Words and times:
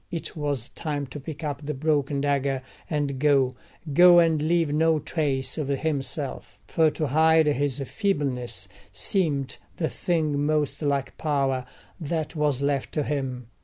It 0.09 0.35
was 0.35 0.69
time 0.69 1.05
to 1.05 1.19
pick 1.19 1.43
up 1.43 1.63
the 1.63 1.75
broken 1.75 2.21
dagger 2.21 2.63
and 2.89 3.19
go—go 3.19 4.17
and 4.17 4.41
leave 4.41 4.73
no 4.73 4.97
trace 4.97 5.59
of 5.59 5.67
himself; 5.67 6.57
for 6.67 6.89
to 6.89 7.05
hide 7.05 7.45
his 7.45 7.77
feebleness 7.87 8.67
seemed 8.91 9.57
the 9.77 9.89
thing 9.89 10.43
most 10.43 10.81
like 10.81 11.15
power 11.19 11.67
that 11.99 12.35
was 12.35 12.63
left 12.63 12.91
to 12.93 13.03
him. 13.03 13.49